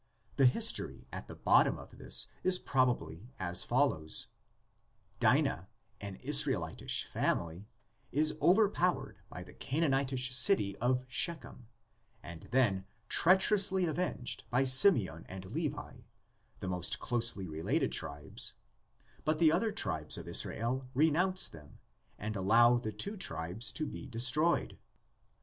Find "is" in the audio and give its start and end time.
2.43-2.57, 8.11-8.33